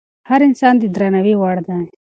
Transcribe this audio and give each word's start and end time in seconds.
هر 0.29 0.39
انسان 0.49 0.73
د 0.79 0.83
درناوي 0.95 1.35
وړ 1.37 1.57
دی. 1.67 1.81